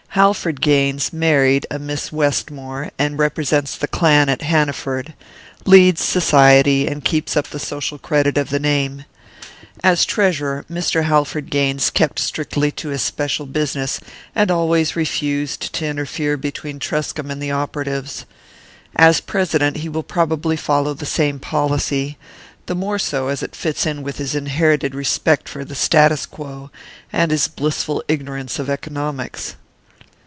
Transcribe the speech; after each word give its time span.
Halford 0.15 0.59
Gaines 0.59 1.13
married 1.13 1.65
a 1.71 1.79
Miss 1.79 2.11
Westmore, 2.11 2.91
and 2.99 3.17
represents 3.17 3.77
the 3.77 3.87
clan 3.87 4.27
at 4.27 4.41
Hanaford 4.41 5.13
leads 5.65 6.03
society, 6.03 6.85
and 6.85 7.01
keeps 7.05 7.37
up 7.37 7.47
the 7.47 7.59
social 7.59 7.97
credit 7.97 8.37
of 8.37 8.49
the 8.49 8.59
name. 8.59 9.05
As 9.81 10.05
treasurer, 10.05 10.65
Mr. 10.69 11.05
Halford 11.05 11.49
Gaines 11.49 11.89
kept 11.89 12.19
strictly 12.19 12.71
to 12.73 12.89
his 12.89 13.01
special 13.01 13.45
business, 13.45 14.01
and 14.35 14.51
always 14.51 14.97
refused 14.97 15.71
to 15.75 15.85
interfere 15.85 16.35
between 16.35 16.77
Truscomb 16.77 17.31
and 17.31 17.41
the 17.41 17.51
operatives. 17.51 18.25
As 18.97 19.21
president 19.21 19.77
he 19.77 19.87
will 19.87 20.03
probably 20.03 20.57
follow 20.57 20.93
the 20.93 21.05
same 21.05 21.39
policy, 21.39 22.17
the 22.65 22.75
more 22.75 22.99
so 22.99 23.29
as 23.29 23.41
it 23.41 23.55
fits 23.55 23.85
in 23.85 24.03
with 24.03 24.17
his 24.17 24.35
inherited 24.35 24.93
respect 24.93 25.47
for 25.47 25.63
the 25.63 25.73
status 25.73 26.25
quo, 26.25 26.69
and 27.13 27.31
his 27.31 27.47
blissful 27.47 28.03
ignorance 28.09 28.59
of 28.59 28.69
economics." 28.69 29.55